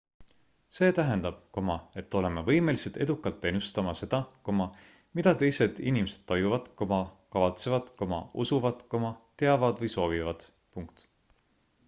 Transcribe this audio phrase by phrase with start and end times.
[0.75, 1.57] see tähendab
[2.01, 4.19] et oleme võimelised edukalt ennustama seda
[5.19, 7.91] mida teised inimesed tajuvad kavatsevad
[8.45, 8.81] usuvad
[9.43, 10.49] teavad või soovivad